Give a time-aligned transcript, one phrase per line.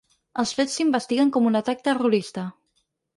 [0.43, 2.47] Els fets s’investiguen com un atac terrorista.